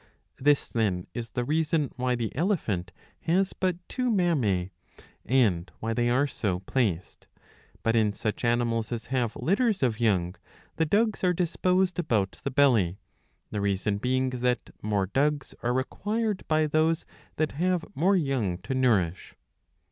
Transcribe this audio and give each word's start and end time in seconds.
This, 0.39 0.67
then, 0.67 1.05
is 1.13 1.29
the 1.29 1.45
reason 1.45 1.91
why 1.95 2.15
the 2.15 2.35
elephant 2.35 2.91
has 3.19 3.53
but 3.53 3.87
two 3.87 4.09
mammae, 4.09 4.71
and 5.23 5.69
why 5.79 5.93
they 5.93 6.09
are 6.09 6.25
so 6.25 6.61
placed. 6.61 7.27
But, 7.83 7.95
in 7.95 8.11
such 8.11 8.43
animals 8.43 8.91
as 8.91 9.05
have 9.13 9.35
litters 9.35 9.83
of 9.83 9.99
young, 9.99 10.33
the 10.77 10.87
dugs 10.87 11.23
are 11.23 11.33
disposed 11.33 11.99
about 11.99 12.39
the 12.43 12.49
belly; 12.49 12.97
the 13.51 13.61
reason 13.61 13.99
being 13.99 14.31
that 14.31 14.71
more 14.81 15.05
dugs 15.05 15.53
are 15.61 15.71
required 15.71 16.45
by 16.47 16.65
those 16.65 17.05
that 17.35 17.51
have 17.51 17.85
more 17.93 18.15
young 18.15 18.57
to 18.63 18.73
nourish. 18.73 19.35